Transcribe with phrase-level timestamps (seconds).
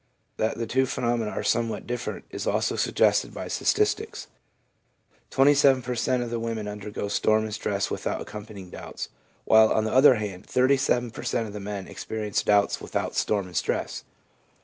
[0.37, 4.25] That the two phenomena are somewhat different is also suggested by the statistics.
[5.29, 9.09] Twenty seven per cent, of women undergo storm and stress without accompanying doubts,
[9.45, 12.25] while, on the other hand, 37 per cent, of the men experi ADOLESCENCE— DOUBT 241
[12.25, 14.03] ence doubts without storm and stress.